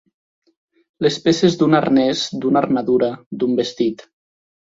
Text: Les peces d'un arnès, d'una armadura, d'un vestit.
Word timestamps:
Les 1.05 1.17
peces 1.27 1.57
d'un 1.59 1.75
arnès, 1.81 2.23
d'una 2.47 2.63
armadura, 2.67 3.11
d'un 3.45 3.55
vestit. 3.61 4.05